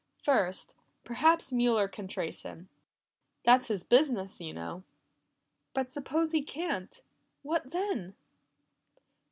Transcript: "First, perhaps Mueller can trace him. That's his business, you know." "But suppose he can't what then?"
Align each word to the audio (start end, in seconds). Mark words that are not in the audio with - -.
"First, 0.23 0.73
perhaps 1.03 1.51
Mueller 1.51 1.87
can 1.87 2.07
trace 2.07 2.41
him. 2.41 2.69
That's 3.43 3.67
his 3.67 3.83
business, 3.83 4.41
you 4.41 4.51
know." 4.51 4.81
"But 5.75 5.91
suppose 5.91 6.31
he 6.31 6.41
can't 6.41 7.03
what 7.43 7.69
then?" 7.71 8.15